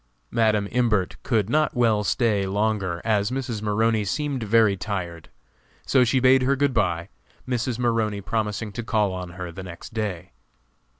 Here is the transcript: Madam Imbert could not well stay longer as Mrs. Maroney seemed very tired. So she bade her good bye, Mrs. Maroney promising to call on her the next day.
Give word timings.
Madam 0.31 0.67
Imbert 0.71 1.15
could 1.21 1.47
not 1.47 1.75
well 1.75 2.03
stay 2.03 2.47
longer 2.47 3.01
as 3.05 3.29
Mrs. 3.29 3.61
Maroney 3.61 4.03
seemed 4.03 4.41
very 4.41 4.75
tired. 4.75 5.29
So 5.85 6.03
she 6.03 6.19
bade 6.19 6.41
her 6.41 6.55
good 6.55 6.73
bye, 6.73 7.09
Mrs. 7.47 7.77
Maroney 7.77 8.19
promising 8.21 8.71
to 8.71 8.83
call 8.83 9.13
on 9.13 9.33
her 9.37 9.51
the 9.51 9.61
next 9.61 9.93
day. 9.93 10.31